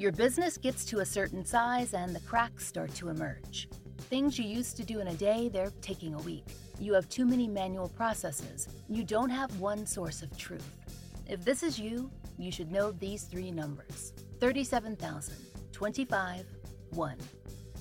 [0.00, 3.68] Your business gets to a certain size and the cracks start to emerge.
[4.08, 6.46] Things you used to do in a day, they're taking a week.
[6.78, 8.66] You have too many manual processes.
[8.88, 10.66] You don't have one source of truth.
[11.28, 15.34] If this is you, you should know these three numbers 37,000,
[15.70, 16.46] 25,
[16.92, 17.16] 1.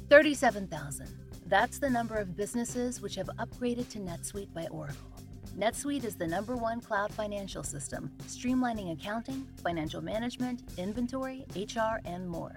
[0.10, 1.08] 37,000.
[1.46, 5.19] That's the number of businesses which have upgraded to NetSuite by Oracle.
[5.58, 12.28] NetSuite is the number one cloud financial system, streamlining accounting, financial management, inventory, HR, and
[12.28, 12.56] more.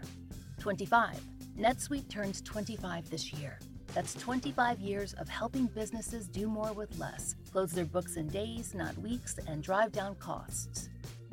[0.60, 1.20] 25.
[1.58, 3.58] NetSuite turns 25 this year.
[3.94, 8.74] That's 25 years of helping businesses do more with less, close their books in days,
[8.74, 10.88] not weeks, and drive down costs.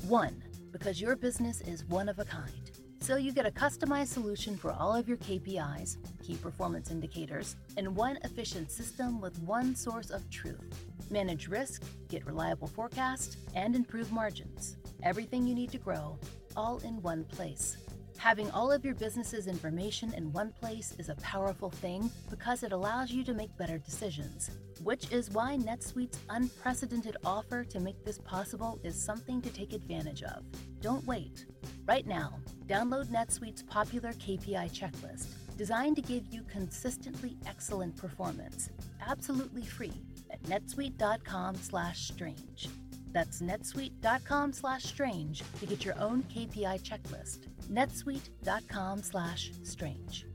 [0.07, 0.43] 1.
[0.71, 2.68] Because your business is one of a kind.
[3.09, 7.95] So you get a customized solution for all of your KPIs, key performance indicators, and
[7.95, 10.85] one efficient system with one source of truth.
[11.09, 14.77] Manage risk, get reliable forecast, and improve margins.
[15.01, 16.19] Everything you need to grow,
[16.55, 17.77] all in one place.
[18.19, 22.73] Having all of your business's information in one place is a powerful thing because it
[22.73, 24.51] allows you to make better decisions,
[24.83, 30.21] which is why NetSuite's unprecedented offer to make this possible is something to take advantage
[30.21, 30.43] of.
[30.81, 31.45] Don't wait.
[31.85, 35.27] Right now, download NetSuite's popular KPI checklist,
[35.57, 38.69] designed to give you consistently excellent performance,
[39.05, 42.69] absolutely free at netsuite.com/strange.
[43.11, 50.25] That's netsuite.com/strange to get your own KPI checklist netsuite.com slash strange.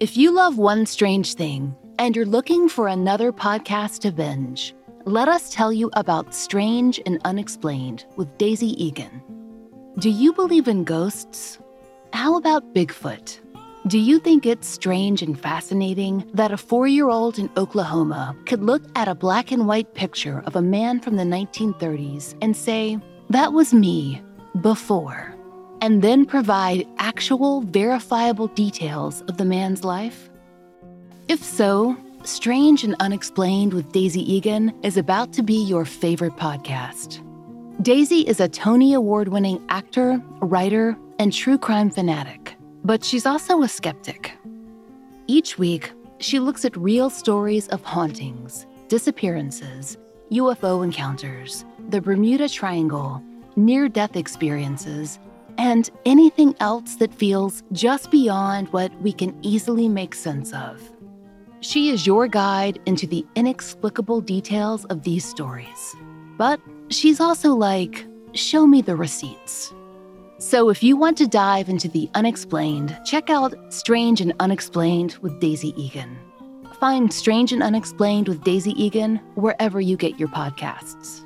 [0.00, 4.74] If you love one strange thing and you're looking for another podcast to binge,
[5.08, 9.22] let us tell you about Strange and Unexplained with Daisy Egan.
[9.98, 11.58] Do you believe in ghosts?
[12.12, 13.40] How about Bigfoot?
[13.86, 18.62] Do you think it's strange and fascinating that a four year old in Oklahoma could
[18.62, 22.98] look at a black and white picture of a man from the 1930s and say,
[23.30, 24.20] that was me
[24.60, 25.34] before,
[25.80, 30.28] and then provide actual verifiable details of the man's life?
[31.28, 31.96] If so,
[32.28, 37.24] Strange and Unexplained with Daisy Egan is about to be your favorite podcast.
[37.82, 43.62] Daisy is a Tony Award winning actor, writer, and true crime fanatic, but she's also
[43.62, 44.36] a skeptic.
[45.26, 49.96] Each week, she looks at real stories of hauntings, disappearances,
[50.30, 53.22] UFO encounters, the Bermuda Triangle,
[53.56, 55.18] near death experiences,
[55.56, 60.92] and anything else that feels just beyond what we can easily make sense of.
[61.60, 65.96] She is your guide into the inexplicable details of these stories.
[66.36, 69.74] But she's also like, show me the receipts.
[70.38, 75.40] So if you want to dive into the unexplained, check out Strange and Unexplained with
[75.40, 76.16] Daisy Egan.
[76.78, 81.24] Find Strange and Unexplained with Daisy Egan wherever you get your podcasts.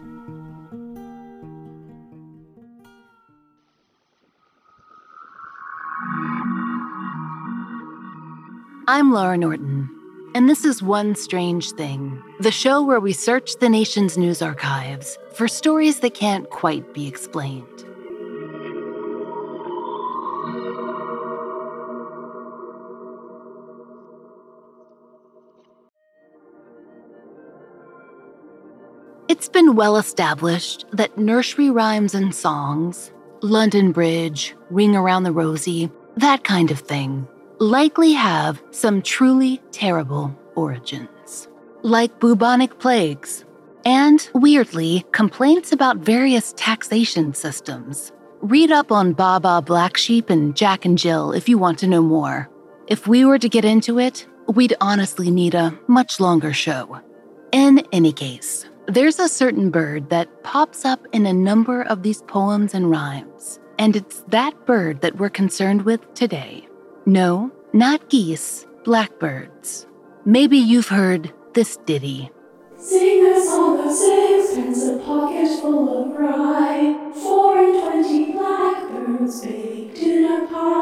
[8.88, 9.90] I'm Laurah Norton,
[10.34, 15.18] and this is One Strange Thing, the show where we search the nation's news archives
[15.34, 17.66] for stories that can't quite be explained.
[29.28, 33.12] It's been well established that nursery rhymes and songs,
[33.42, 37.26] London Bridge, Ring Around the Rosie, that kind of thing,
[37.62, 41.46] likely have some truly terrible origins,
[41.82, 43.44] like bubonic plagues,
[43.84, 48.10] and weirdly, complaints about various taxation systems.
[48.40, 52.02] Read up on Baa Black Sheep and Jack and Jill if you want to know
[52.02, 52.50] more.
[52.88, 57.00] If we were to get into it, we'd honestly need a much longer show.
[57.52, 62.22] In any case, there's a certain bird that pops up in a number of these
[62.22, 66.66] poems and rhymes, and it's that bird that we're concerned with today.
[67.04, 69.88] No, not geese, blackbirds.
[70.24, 72.30] Maybe you've heard this ditty.
[72.76, 79.98] Sing a song of sixpence, a pocket full of rye, four and twenty blackbirds baked
[79.98, 80.81] in a pie.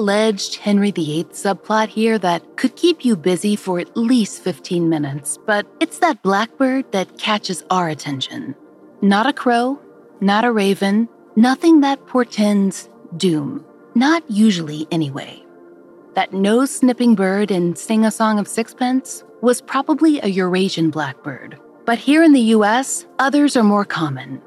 [0.00, 5.38] Alleged Henry VIII subplot here that could keep you busy for at least 15 minutes,
[5.44, 8.54] but it's that blackbird that catches our attention.
[9.02, 9.78] Not a crow,
[10.22, 11.06] not a raven,
[11.36, 12.88] nothing that portends
[13.18, 13.62] doom.
[13.94, 15.44] Not usually, anyway.
[16.14, 21.60] That nose snipping bird in Sing a Song of Sixpence was probably a Eurasian blackbird,
[21.84, 24.40] but here in the US, others are more common.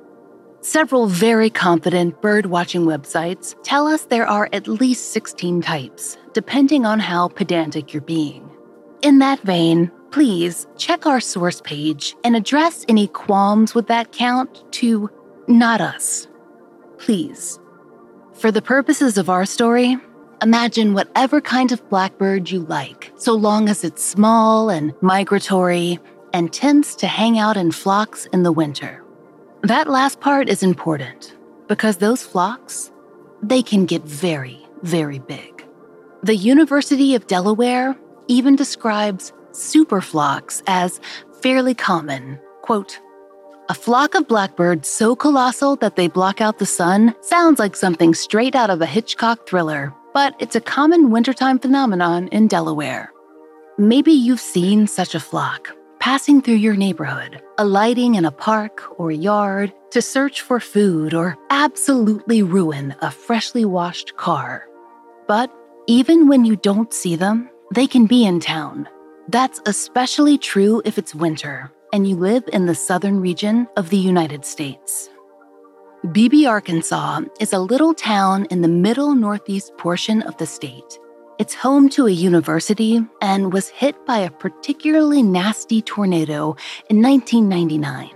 [0.63, 6.85] Several very confident bird watching websites tell us there are at least 16 types, depending
[6.85, 8.49] on how pedantic you're being.
[9.01, 14.63] In that vein, please check our source page and address any qualms with that count
[14.75, 15.09] to
[15.49, 16.29] not us.
[16.97, 17.59] Please.
[18.31, 19.97] For the purposes of our story,
[20.41, 25.99] imagine whatever kind of blackbird you like, so long as it's small and migratory
[26.31, 29.02] and tends to hang out in flocks in the winter.
[29.63, 31.37] That last part is important
[31.69, 32.91] because those flocks,
[33.41, 35.65] they can get very, very big.
[36.21, 37.95] The University of Delaware
[38.27, 40.99] even describes superflocks as
[41.41, 42.41] fairly common.
[42.61, 42.99] Quote,
[43.69, 48.13] a flock of blackbirds so colossal that they block out the sun sounds like something
[48.13, 53.13] straight out of a Hitchcock thriller, but it's a common wintertime phenomenon in Delaware.
[53.77, 55.69] Maybe you've seen such a flock,
[56.03, 61.37] passing through your neighborhood, alighting in a park or yard to search for food or
[61.49, 64.67] absolutely ruin a freshly washed car.
[65.29, 65.49] But
[65.87, 68.89] even when you don't see them, they can be in town.
[69.29, 74.03] That's especially true if it's winter and you live in the southern region of the
[74.11, 75.09] United States.
[76.11, 80.99] Beebe, Arkansas is a little town in the middle northeast portion of the state.
[81.39, 86.55] It's home to a university and was hit by a particularly nasty tornado
[86.91, 88.11] in 1999.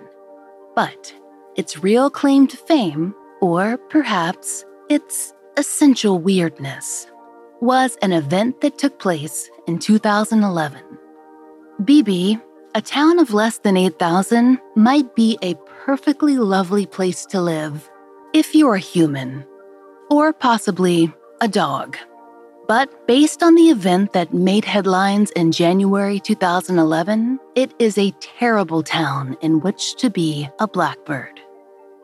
[0.76, 1.16] But
[1.56, 7.08] its real claim to fame, or perhaps its essential weirdness,
[7.60, 10.80] was an event that took place in 2011.
[11.84, 12.36] Beebe,
[12.76, 15.56] a town of less than 8,000, might be a
[15.86, 17.90] perfectly lovely place to live
[18.34, 19.44] if you're a human,
[20.12, 21.12] or possibly
[21.42, 21.98] a dog.
[22.68, 28.84] But based on the event that made headlines in January 2011, it is a terrible
[28.84, 31.40] town in which to be a blackbird.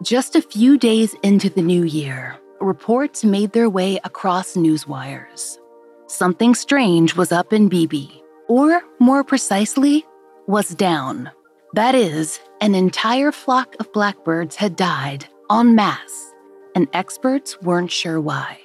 [0.02, 5.60] Just a few days into the new year, reports made their way across news wires.
[6.08, 8.08] Something strange was up in Beebe,
[8.48, 10.06] or more precisely,
[10.48, 11.30] was down.
[11.74, 16.34] That is, an entire flock of blackbirds had died en masse,
[16.74, 18.63] and experts weren't sure why.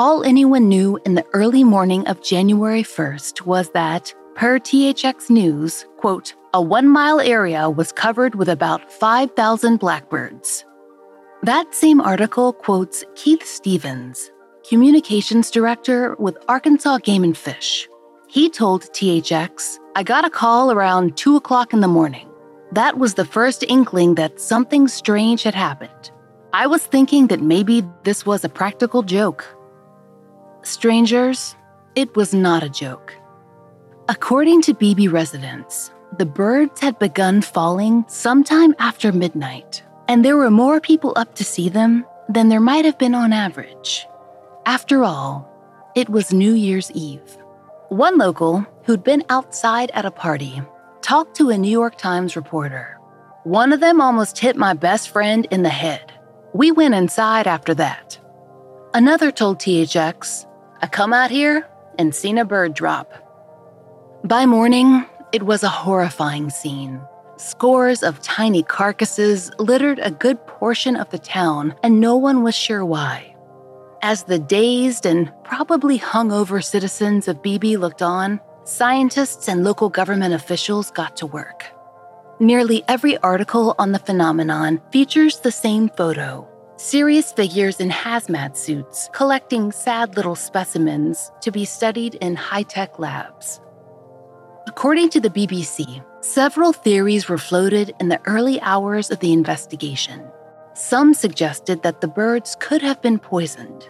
[0.00, 5.86] All anyone knew in the early morning of January 1st was that, per THX News,
[5.96, 10.64] quote, a one mile area was covered with about 5,000 blackbirds.
[11.42, 14.30] That same article quotes Keith Stevens,
[14.68, 17.88] communications director with Arkansas Game and Fish.
[18.28, 22.28] He told THX, I got a call around 2 o'clock in the morning.
[22.70, 26.12] That was the first inkling that something strange had happened.
[26.52, 29.56] I was thinking that maybe this was a practical joke.
[30.68, 31.56] Strangers,
[31.94, 33.14] it was not a joke.
[34.10, 40.50] According to Beebe residents, the birds had begun falling sometime after midnight, and there were
[40.50, 44.06] more people up to see them than there might have been on average.
[44.66, 45.48] After all,
[45.96, 47.38] it was New Year's Eve.
[47.88, 50.60] One local, who'd been outside at a party,
[51.00, 52.98] talked to a New York Times reporter.
[53.44, 56.12] One of them almost hit my best friend in the head.
[56.52, 58.18] We went inside after that.
[58.92, 60.44] Another told THX
[60.80, 61.66] I come out here
[61.98, 63.12] and seen a bird drop.
[64.24, 67.00] By morning, it was a horrifying scene.
[67.36, 72.54] Scores of tiny carcasses littered a good portion of the town, and no one was
[72.54, 73.34] sure why.
[74.02, 80.34] As the dazed and probably hungover citizens of Beebe looked on, scientists and local government
[80.34, 81.64] officials got to work.
[82.38, 89.10] Nearly every article on the phenomenon features the same photo serious figures in hazmat suits
[89.12, 93.60] collecting sad little specimens to be studied in high tech labs.
[94.68, 100.24] According to the BBC, several theories were floated in the early hours of the investigation.
[100.74, 103.88] Some suggested that the birds could have been poisoned.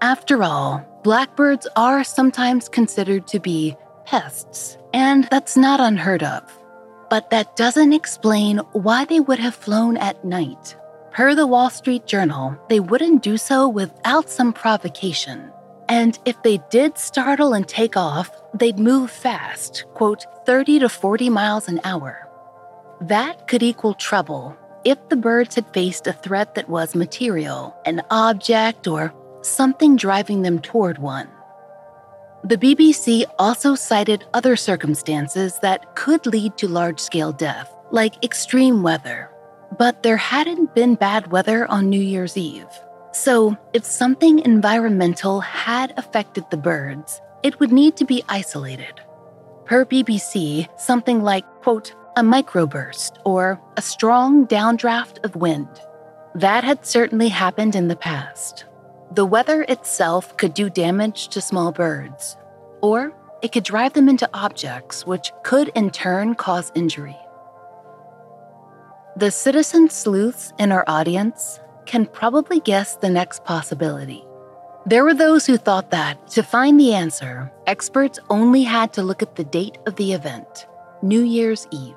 [0.00, 3.76] After all, blackbirds are sometimes considered to be
[4.06, 6.42] pests, and that's not unheard of.
[7.10, 10.76] But that doesn't explain why they would have flown at night
[11.18, 15.50] Per the Wall Street Journal, they wouldn't do so without some provocation.
[15.88, 21.28] And if they did startle and take off, they'd move fast, quote, 30 to 40
[21.28, 22.28] miles an hour.
[23.00, 28.00] That could equal trouble if the birds had faced a threat that was material, an
[28.12, 31.28] object, or something driving them toward one.
[32.44, 38.84] The BBC also cited other circumstances that could lead to large scale death, like extreme
[38.84, 39.32] weather,
[39.78, 42.66] but there hadn't been bad weather on New Year's Eve.
[43.12, 49.00] So, if something environmental had affected the birds, it would need to be isolated.
[49.64, 55.68] Per BBC, something like, quote, a microburst or a strong downdraft of wind.
[56.34, 58.64] That had certainly happened in the past.
[59.12, 62.36] The weather itself could do damage to small birds,
[62.82, 67.16] or it could drive them into objects, which could in turn cause injury.
[69.18, 74.24] The citizen sleuths in our audience can probably guess the next possibility.
[74.86, 79.20] There were those who thought that, to find the answer, experts only had to look
[79.20, 80.68] at the date of the event,
[81.02, 81.96] New Year's Eve.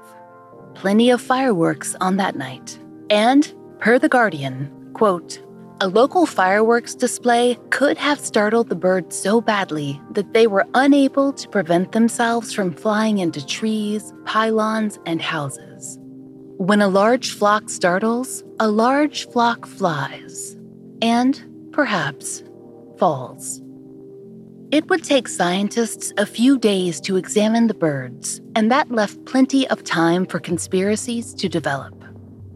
[0.73, 2.79] Plenty of fireworks on that night.
[3.11, 5.39] And, per The Guardian, quote,
[5.79, 11.33] a local fireworks display could have startled the birds so badly that they were unable
[11.33, 15.70] to prevent themselves from flying into trees, pylons, and houses.
[16.61, 20.55] When a large flock startles, a large flock flies,
[21.01, 22.43] and, perhaps,
[22.99, 23.63] falls.
[24.69, 29.67] It would take scientists a few days to examine the birds, and that left plenty
[29.69, 31.95] of time for conspiracies to develop.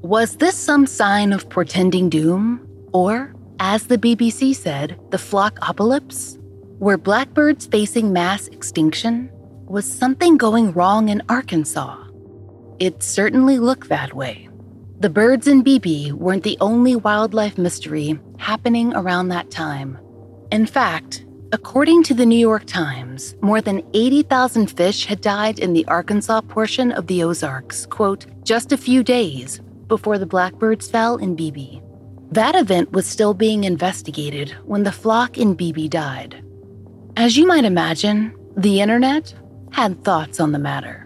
[0.04, 2.62] Was this some sign of portending doom?
[2.94, 6.38] Or, as the BBC said, the flock apocalypse?
[6.78, 9.32] Were blackbirds facing mass extinction?
[9.66, 12.05] Was something going wrong in Arkansas?
[12.80, 14.50] It certainly looked that way.
[15.00, 19.98] The birds in Beebe weren't the only wildlife mystery happening around that time.
[20.52, 25.74] In fact, according to the New York Times, more than 80,000 fish had died in
[25.74, 31.18] the Arkansas portion of the Ozarks, quote, just a few days before the blackbirds fell
[31.18, 31.82] in Beebe.
[32.32, 36.44] That event was still being investigated when the flock in Beebe died.
[37.16, 39.34] As you might imagine, the internet
[39.72, 41.05] had thoughts on the matter.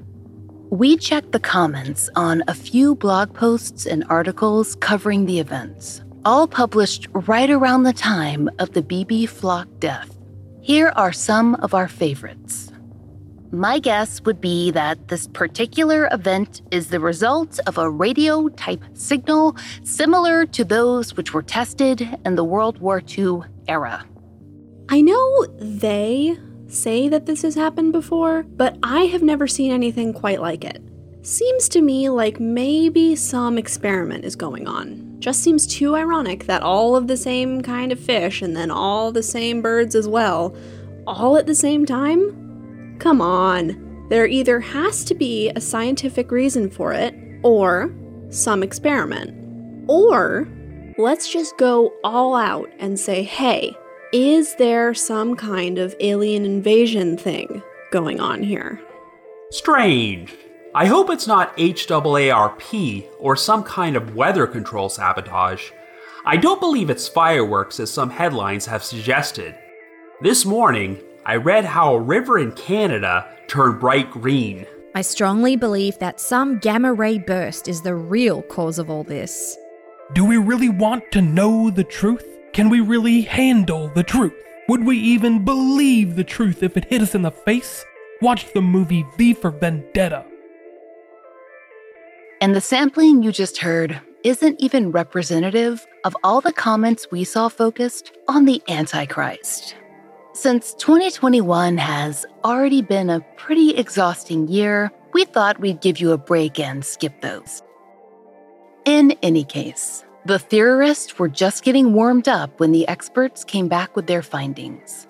[0.72, 6.48] We checked the comments on a few blog posts and articles covering the events, all
[6.48, 10.16] published right around the time of the Beebe flock death.
[10.62, 12.72] Here are some of our favorites.
[13.52, 18.84] My guess would be that this particular event is the result of a radio type
[18.94, 24.06] signal similar to those which were tested in the World War II era.
[24.90, 26.38] I know they
[26.70, 30.82] say that this has happened before, but I have never seen anything quite like it.
[31.22, 35.18] Seems to me like maybe some experiment is going on.
[35.20, 39.12] Just seems too ironic that all of the same kind of fish and then all
[39.12, 40.56] the same birds as well,
[41.06, 42.96] all at the same time?
[43.00, 44.08] Come on.
[44.10, 47.94] There either has to be a scientific reason for it, or
[48.30, 49.36] some experiment.
[49.88, 50.48] Or
[50.98, 53.76] let's just go all out and say, hey,
[54.12, 57.62] is there some kind of alien invasion thing
[57.92, 58.82] going on here?
[59.52, 60.36] Strange.
[60.74, 65.70] I hope it's not HAARP or some kind of weather control sabotage.
[66.26, 69.56] I don't believe it's fireworks as some headlines have suggested.
[70.22, 74.66] This morning, I read how a river in Canada turned bright green.
[74.96, 79.56] I strongly believe that some gamma ray burst is the real cause of all this.
[80.14, 82.39] Do we really want to know the truth?
[82.54, 84.34] Can we really handle the truth?
[84.68, 87.86] Would we even believe the truth if it hit us in the face?
[88.22, 90.26] Watch the movie V for Vendetta.
[92.42, 97.50] And the sampling you just heard isn't even representative of all the comments we saw
[97.50, 99.76] focused on the Antichrist.
[100.34, 106.18] Since 2021 has already been a pretty exhausting year, we thought we'd give you a
[106.18, 107.62] break and skip those.
[108.86, 113.96] In any case, the theorists were just getting warmed up when the experts came back
[113.96, 115.08] with their findings.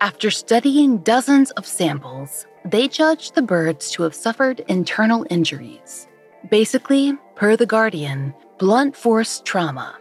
[0.00, 6.08] After studying dozens of samples, they judged the birds to have suffered internal injuries.
[6.50, 9.98] Basically, per The Guardian, blunt force trauma.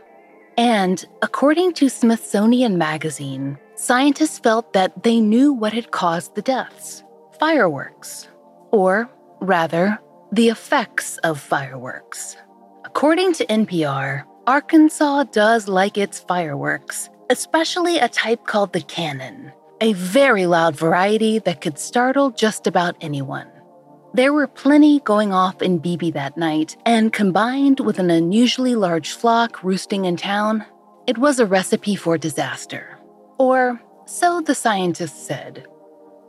[0.57, 7.03] And according to Smithsonian Magazine, Scientists felt that they knew what had caused the deaths
[7.37, 8.29] fireworks,
[8.71, 9.09] or
[9.41, 9.99] rather,
[10.31, 12.37] the effects of fireworks.
[12.85, 19.93] According to NPR, Arkansas does like its fireworks, especially a type called the cannon, a
[19.93, 23.47] very loud variety that could startle just about anyone.
[24.13, 29.13] There were plenty going off in Beebe that night, and combined with an unusually large
[29.13, 30.63] flock roosting in town,
[31.07, 32.99] it was a recipe for disaster.
[33.39, 35.65] Or so the scientists said.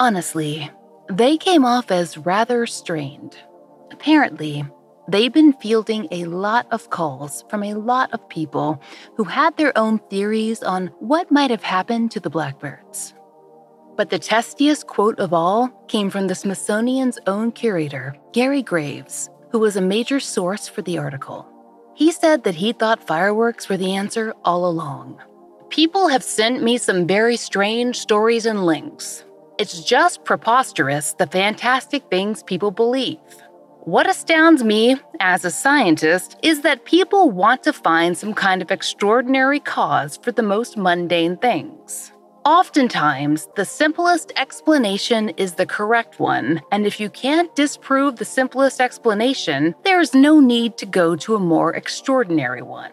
[0.00, 0.70] Honestly,
[1.10, 3.36] they came off as rather strained.
[3.92, 4.64] Apparently,
[5.08, 8.80] they've been fielding a lot of calls from a lot of people
[9.16, 13.14] who had their own theories on what might have happened to the blackbirds.
[13.96, 19.58] But the testiest quote of all came from the Smithsonian's own curator, Gary Graves, who
[19.58, 21.48] was a major source for the article.
[21.94, 25.18] He said that he thought fireworks were the answer all along.
[25.70, 29.24] People have sent me some very strange stories and links.
[29.58, 33.18] It's just preposterous the fantastic things people believe.
[33.86, 38.72] What astounds me as a scientist is that people want to find some kind of
[38.72, 42.10] extraordinary cause for the most mundane things.
[42.44, 48.80] Oftentimes, the simplest explanation is the correct one, and if you can't disprove the simplest
[48.80, 52.90] explanation, there is no need to go to a more extraordinary one.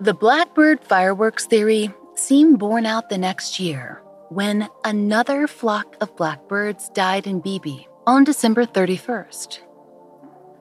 [0.00, 6.88] The Blackbird fireworks theory seemed borne out the next year when another flock of blackbirds
[6.88, 9.60] died in Beebe on December 31st.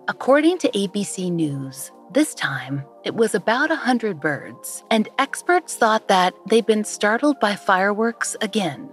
[0.09, 6.09] According to ABC News, this time, it was about a 100 birds, and experts thought
[6.09, 8.89] that they'd been startled by fireworks again.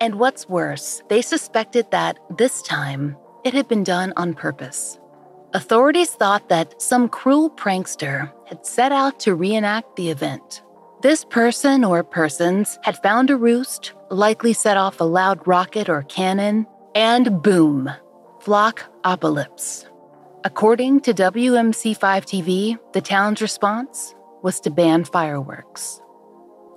[0.00, 5.00] And what's worse, they suspected that this time it had been done on purpose.
[5.54, 10.62] Authorities thought that some cruel prankster had set out to reenact the event.
[11.02, 16.02] This person or persons had found a roost, likely set off a loud rocket or
[16.02, 17.90] cannon, and boom,
[18.40, 19.86] flock apocalypse.
[20.46, 26.02] According to WMC5 TV, the town's response was to ban fireworks.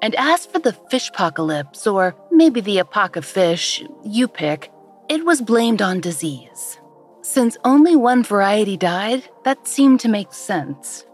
[0.01, 4.71] And as for the fish apocalypse, or maybe the apoc fish, you pick,
[5.09, 6.79] it was blamed on disease.
[7.24, 11.05] Since only one variety died, that seemed to make sense.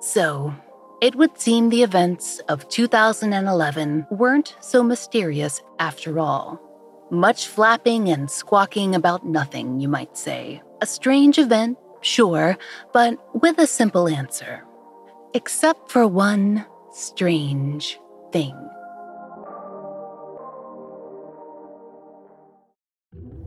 [0.00, 0.54] So,
[1.00, 6.60] it would seem the events of 2011 weren't so mysterious after all.
[7.10, 10.60] Much flapping and squawking about nothing, you might say.
[10.82, 12.58] A strange event, sure,
[12.92, 14.64] but with a simple answer.
[15.32, 18.00] Except for one strange
[18.32, 18.56] thing.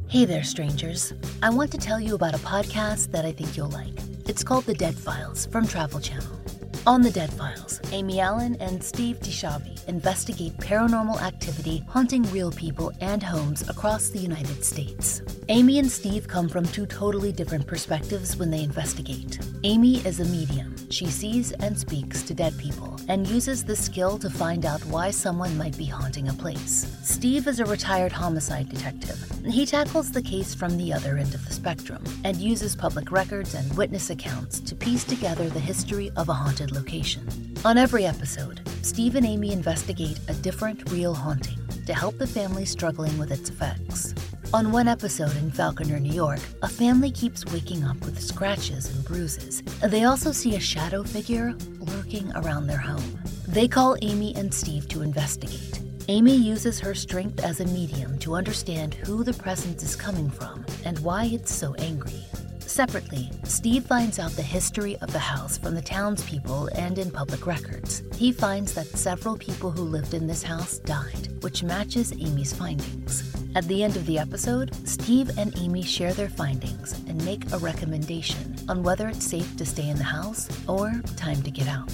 [0.08, 1.14] Hey there, strangers.
[1.44, 4.00] I want to tell you about a podcast that I think you'll like.
[4.30, 6.40] It's called The Dead Files from Travel Channel.
[6.88, 12.92] On The Dead Files, Amy Allen and Steve DiSchiavi investigate paranormal activity haunting real people
[13.02, 15.22] and homes across the United States.
[15.50, 19.40] Amy and Steve come from two totally different perspectives when they investigate.
[19.64, 20.76] Amy is a medium.
[20.92, 25.12] She sees and speaks to dead people and uses this skill to find out why
[25.12, 26.98] someone might be haunting a place.
[27.04, 29.20] Steve is a retired homicide detective.
[29.46, 33.54] He tackles the case from the other end of the spectrum and uses public records
[33.54, 37.28] and witness accounts to piece together the history of a haunted location.
[37.66, 42.66] On every episode, Steve and Amy investigate a different real haunting to help the family
[42.66, 44.14] struggling with its effects.
[44.54, 49.04] On one episode in Falconer, New York, a family keeps waking up with scratches and
[49.04, 49.62] bruises.
[49.84, 53.20] They also see a shadow figure lurking around their home.
[53.48, 55.82] They call Amy and Steve to investigate.
[56.08, 60.64] Amy uses her strength as a medium to understand who the presence is coming from
[60.86, 62.24] and why it's so angry.
[62.68, 67.46] Separately, Steve finds out the history of the house from the townspeople and in public
[67.46, 68.04] records.
[68.16, 73.34] He finds that several people who lived in this house died, which matches Amy's findings.
[73.56, 77.60] At the end of the episode, Steve and Amy share their findings and make a
[77.60, 81.94] recommendation on whether it's safe to stay in the house or time to get out.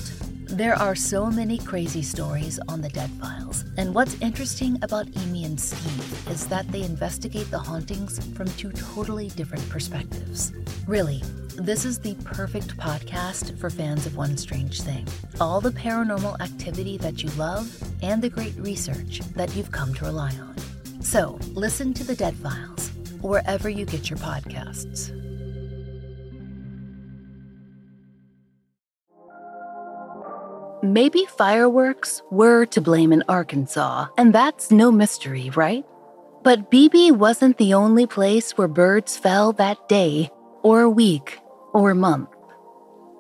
[0.52, 5.46] There are so many crazy stories on the Dead Files, and what's interesting about Amy
[5.46, 10.52] and Steve is that they investigate the hauntings from two totally different perspectives.
[10.86, 11.24] Really,
[11.56, 15.08] this is the perfect podcast for fans of One Strange Thing.
[15.40, 20.06] All the paranormal activity that you love and the great research that you've come to
[20.06, 20.56] rely on.
[21.02, 25.31] So, listen to the Dead Files wherever you get your podcasts.
[30.84, 35.86] Maybe fireworks were to blame in Arkansas, and that's no mystery, right?
[36.42, 40.32] But Beebe wasn't the only place where birds fell that day,
[40.64, 41.38] or week,
[41.74, 42.30] or month.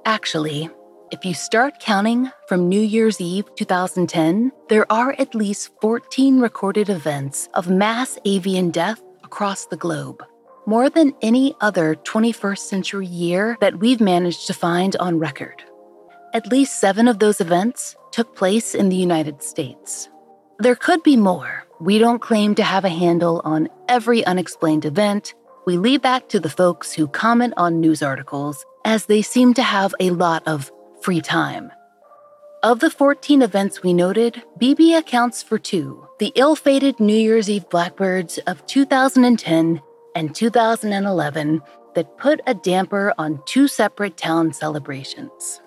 [0.05, 0.71] Actually,
[1.11, 6.89] if you start counting from New Year's Eve 2010, there are at least 14 recorded
[6.89, 10.23] events of mass avian death across the globe.
[10.65, 15.63] More than any other 21st century year that we've managed to find on record.
[16.33, 20.09] At least seven of those events took place in the United States.
[20.59, 21.65] There could be more.
[21.81, 25.33] We don't claim to have a handle on every unexplained event.
[25.65, 29.63] We leave that to the folks who comment on news articles, as they seem to
[29.63, 31.71] have a lot of free time.
[32.63, 37.49] Of the 14 events we noted, Beebe accounts for two the ill fated New Year's
[37.49, 39.81] Eve blackbirds of 2010
[40.15, 41.61] and 2011
[41.95, 45.60] that put a damper on two separate town celebrations.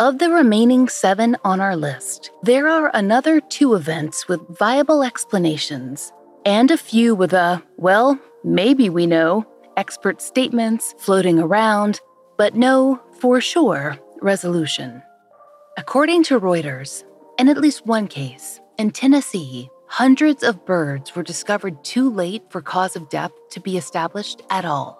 [0.00, 6.10] Of the remaining seven on our list, there are another two events with viable explanations,
[6.46, 9.44] and a few with a, well, maybe we know,
[9.76, 12.00] expert statements floating around,
[12.38, 15.02] but no, for sure, resolution.
[15.76, 17.04] According to Reuters,
[17.38, 22.62] In at least one case, in Tennessee, hundreds of birds were discovered too late for
[22.62, 24.96] cause of death to be established at all.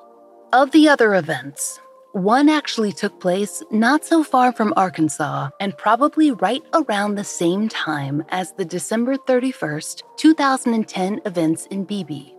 [0.52, 1.80] Of the other events,
[2.12, 7.68] one actually took place not so far from Arkansas and probably right around the same
[7.68, 12.32] time as the December 31st, 2010 events in Beebe.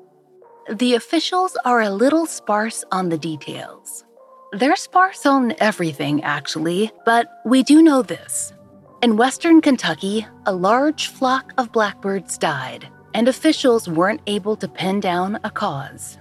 [0.69, 4.03] The officials are a little sparse on the details.
[4.51, 8.53] They're sparse on everything, actually, but we do know this.
[9.01, 14.99] In western Kentucky, a large flock of blackbirds died, and officials weren't able to pin
[14.99, 16.17] down a cause.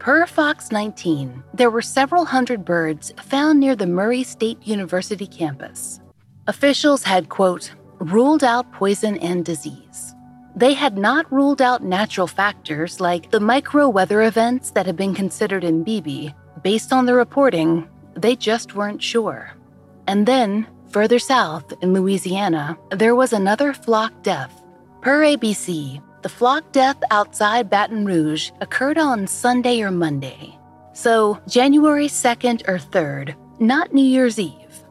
[0.00, 6.00] Per Fox 19, there were several hundred birds found near the Murray State University campus.
[6.46, 10.14] Officials had, quote, ruled out poison and disease.
[10.56, 15.14] They had not ruled out natural factors like the micro weather events that had been
[15.14, 16.30] considered in Beebe.
[16.62, 19.52] Based on the reporting, they just weren't sure.
[20.06, 24.64] And then, further south in Louisiana, there was another flock death.
[25.02, 30.58] Per ABC, the flock death outside Baton Rouge occurred on Sunday or Monday,
[30.92, 34.84] so January 2nd or 3rd, not New Year's Eve.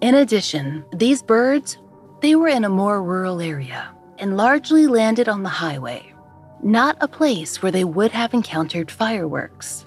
[0.00, 1.78] In addition, these birds,
[2.20, 6.14] they were in a more rural area and largely landed on the highway,
[6.62, 9.86] not a place where they would have encountered fireworks.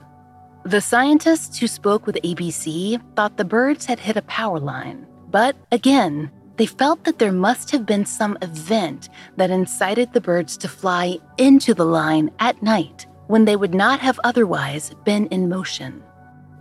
[0.65, 5.55] The scientists who spoke with ABC thought the birds had hit a power line, but
[5.71, 10.67] again, they felt that there must have been some event that incited the birds to
[10.67, 16.03] fly into the line at night when they would not have otherwise been in motion.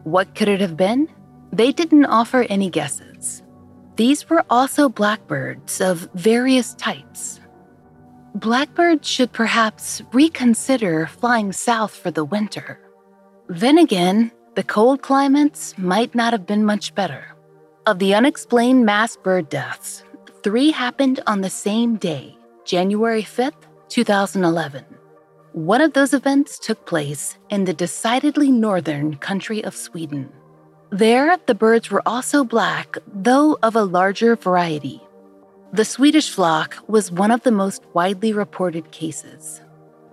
[0.04, 1.08] What could it have been?
[1.52, 3.42] They didn't offer any guesses.
[3.96, 7.40] These were also blackbirds of various types.
[8.34, 12.80] Blackbirds should perhaps reconsider flying south for the winter.
[13.48, 17.36] Then again, the cold climates might not have been much better.
[17.84, 20.04] Of the unexplained mass bird deaths,
[20.44, 24.84] three happened on the same day, January 5th, 2011.
[25.52, 30.30] One of those events took place in the decidedly northern country of Sweden.
[30.90, 35.02] There, the birds were also black, though of a larger variety.
[35.72, 39.60] The Swedish flock was one of the most widely reported cases.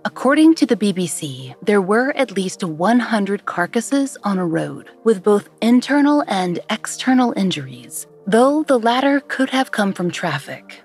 [0.02, 5.50] According to the BBC, there were at least 100 carcasses on a road with both
[5.60, 10.82] internal and external injuries, though the latter could have come from traffic.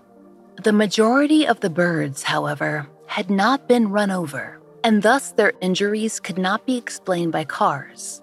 [0.61, 6.19] The majority of the birds, however, had not been run over, and thus their injuries
[6.19, 8.21] could not be explained by cars.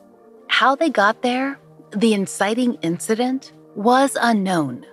[0.49, 1.59] How they got there,
[1.93, 4.85] the inciting incident, was unknown.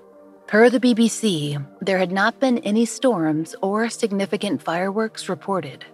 [0.49, 5.85] Per the BBC, there had not been any storms or significant fireworks reported.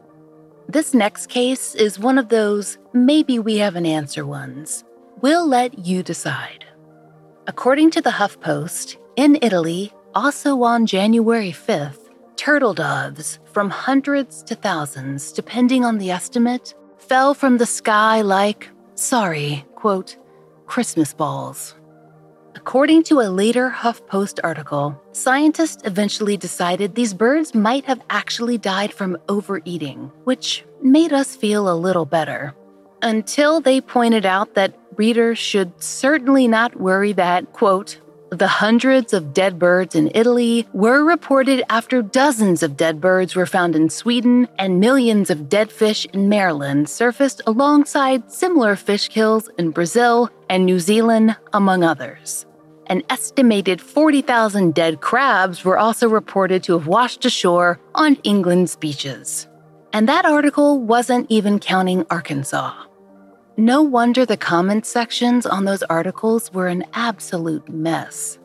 [0.70, 4.86] This next case is one of those maybe we have an answer ones.
[5.20, 6.64] We'll let you decide.
[7.48, 14.56] According to the HuffPost, in Italy, also on January 5th, turtle doves, from hundreds to
[14.56, 20.16] thousands, depending on the estimate, fell from the sky like, sorry, quote,
[20.66, 21.76] Christmas balls.
[22.68, 28.92] According to a later HuffPost article, scientists eventually decided these birds might have actually died
[28.92, 32.56] from overeating, which made us feel a little better.
[33.04, 38.02] Until they pointed out that readers should certainly not worry that, quote,
[38.32, 43.46] the hundreds of dead birds in Italy were reported after dozens of dead birds were
[43.46, 49.52] found in Sweden and millions of dead fish in Maryland surfaced alongside similar fish kills
[49.60, 52.48] in Brazil and New Zealand, among others.
[52.88, 59.48] An estimated 40,000 dead crabs were also reported to have washed ashore on England's beaches.
[59.92, 62.74] And that article wasn't even counting Arkansas.
[63.58, 68.38] No wonder the comment sections on those articles were an absolute mess.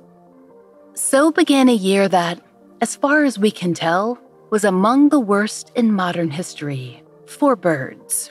[0.95, 2.41] So began a year that,
[2.81, 4.19] as far as we can tell,
[4.51, 8.31] was among the worst in modern history for birds.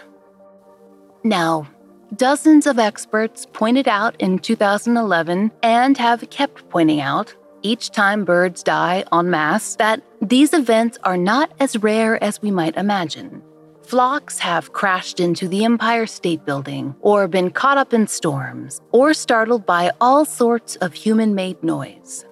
[1.23, 1.67] Now,
[2.15, 8.63] dozens of experts pointed out in 2011 and have kept pointing out each time birds
[8.63, 13.41] die en masse that these events are not as rare as we might imagine.
[13.83, 19.15] Flocks have crashed into the Empire State Building, or been caught up in storms, or
[19.15, 22.23] startled by all sorts of human made noise.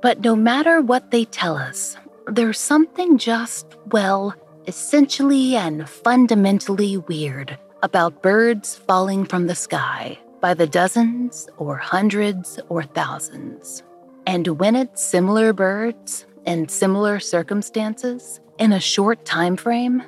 [0.00, 4.34] But no matter what they tell us, there's something just, well,
[4.66, 12.58] essentially and fundamentally weird about birds falling from the sky by the dozens or hundreds
[12.68, 13.84] or thousands.
[14.26, 20.02] And when it's similar birds in similar circumstances in a short time frame,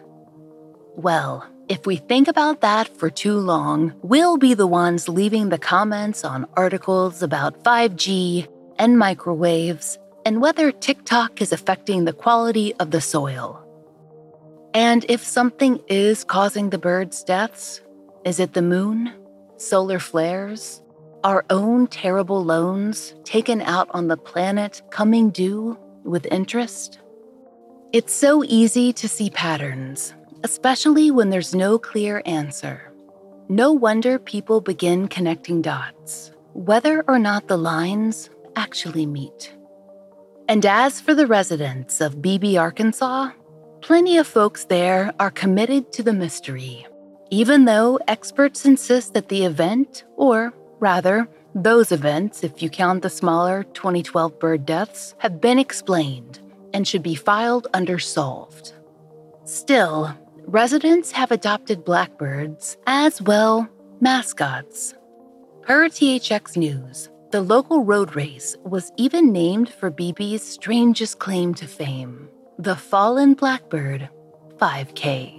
[0.96, 5.58] well, if we think about that for too long, we'll be the ones leaving the
[5.58, 12.90] comments on articles about 5G and microwaves and whether TikTok is affecting the quality of
[12.90, 13.64] the soil.
[14.74, 17.81] And if something is causing the birds' deaths,
[18.24, 19.12] is it the moon,
[19.57, 20.83] solar flares,
[21.24, 27.00] our own terrible loans taken out on the planet coming due with interest?
[27.92, 30.12] It's so easy to see patterns,
[30.44, 32.92] especially when there's no clear answer.
[33.48, 39.57] No wonder people begin connecting dots, whether or not the lines actually meet.
[40.48, 43.31] And as for the residents of Beebe, Arkansas,
[43.80, 46.86] plenty of folks there are committed to the mystery,
[47.30, 53.10] even though experts insist that the event, or rather, those events, if you count the
[53.10, 56.40] smaller 2012 bird deaths, have been explained
[56.72, 58.72] and should be filed under solved.
[59.44, 60.14] Still,
[60.46, 63.68] residents have adopted blackbirds as well
[64.00, 64.94] mascots.
[65.62, 71.66] Per THX News, the local road race was even named for Beebe's strangest claim to
[71.66, 72.28] fame
[72.60, 74.08] the Fallen Blackbird
[74.56, 75.32] 5K.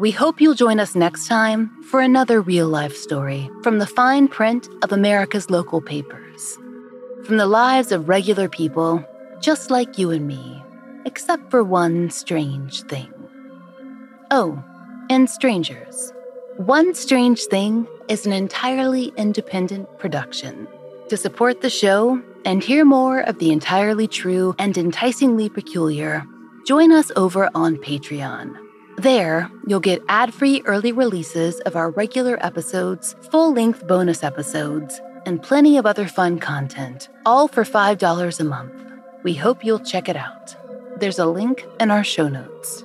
[0.00, 4.26] We hope you'll join us next time for another real life story from the fine
[4.26, 6.58] print of America's local papers.
[7.24, 9.04] From the lives of regular people,
[9.40, 10.60] just like you and me,
[11.04, 13.12] except for one strange thing.
[14.32, 14.60] Oh,
[15.08, 16.12] and strangers.
[16.56, 20.66] One Strange Thing is an entirely independent production.
[21.08, 26.22] To support the show and hear more of the entirely true and enticingly peculiar,
[26.66, 28.54] join us over on Patreon.
[28.98, 35.00] There, you'll get ad free early releases of our regular episodes, full length bonus episodes,
[35.24, 38.74] and plenty of other fun content, all for $5 a month.
[39.22, 40.56] We hope you'll check it out.
[41.00, 42.84] There's a link in our show notes.